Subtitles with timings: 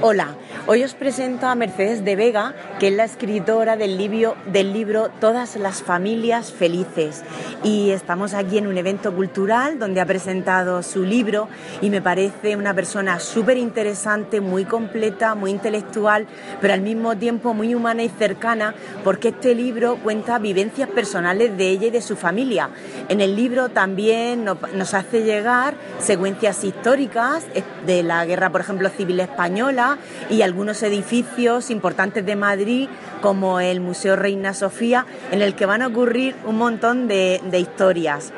[0.00, 0.28] Hola,
[0.70, 5.82] hoy os presento a Mercedes de Vega, que es la escritora del libro, Todas las
[5.82, 7.22] familias felices.
[7.64, 11.48] Y estamos aquí en un evento cultural donde ha presentado su libro
[11.80, 16.26] y me parece una persona súper interesante, muy completa, muy intelectual,
[16.60, 18.74] pero al mismo tiempo muy humana y cercana,
[19.04, 22.68] porque este libro cuenta vivencias personales de ella y de su familia.
[23.08, 27.46] En el libro también nos hace llegar secuencias históricas
[27.86, 29.96] de la guerra, por ejemplo, civil española,
[30.28, 32.88] y algunos edificios importantes de Madrid
[33.22, 37.60] como el Museo Reina Sofía en el que van a ocurrir un montón de, de
[37.60, 38.32] historias.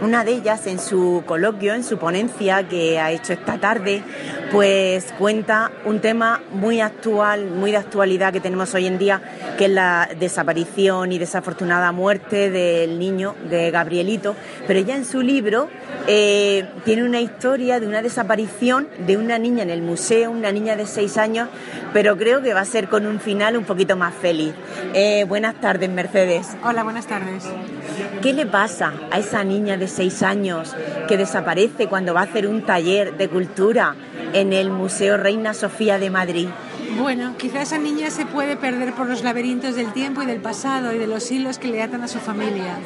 [0.00, 4.02] Una de ellas en su coloquio, en su ponencia que ha hecho esta tarde,
[4.52, 9.22] pues cuenta un tema muy actual, muy de actualidad que tenemos hoy en día,
[9.56, 14.36] que es la desaparición y desafortunada muerte del niño de Gabrielito.
[14.66, 15.68] Pero ella en su libro
[16.06, 20.76] eh, tiene una historia de una desaparición de una niña en el museo, una niña
[20.76, 21.48] de seis años,
[21.94, 24.52] pero creo que va a ser con un final un poquito más feliz.
[24.92, 26.48] Eh, buenas tardes, Mercedes.
[26.62, 27.44] Hola, buenas tardes.
[28.20, 30.76] ¿Qué le pasa a esa niña de seis años
[31.08, 33.96] que desaparece cuando va a hacer un taller de cultura
[34.32, 36.48] en el Museo Reina Sofía de Madrid?
[36.98, 40.92] Bueno, quizá esa niña se puede perder por los laberintos del tiempo y del pasado
[40.92, 42.78] y de los hilos que le atan a su familia,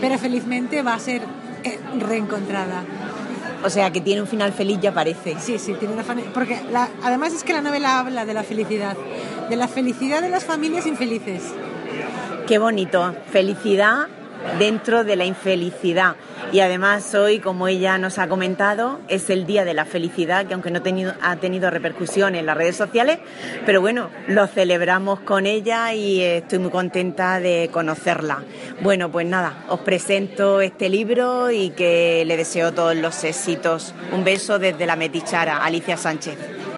[0.00, 1.22] pero felizmente va a ser
[1.64, 2.84] eh, reencontrada.
[3.64, 5.36] O sea, que tiene un final feliz ya parece.
[5.38, 6.02] Sí, sí, tiene una
[6.34, 6.58] Porque
[7.02, 8.96] además es que la novela habla de la felicidad,
[9.48, 11.42] de la felicidad de las familias infelices.
[12.46, 13.14] Qué bonito.
[13.30, 14.08] Felicidad
[14.58, 16.16] dentro de la infelicidad.
[16.52, 20.54] Y además hoy, como ella nos ha comentado, es el Día de la Felicidad, que
[20.54, 23.18] aunque no tenido, ha tenido repercusión en las redes sociales,
[23.64, 28.42] pero bueno, lo celebramos con ella y estoy muy contenta de conocerla.
[28.82, 33.94] Bueno, pues nada, os presento este libro y que le deseo todos los éxitos.
[34.12, 36.61] Un beso desde la Metichara, Alicia Sánchez.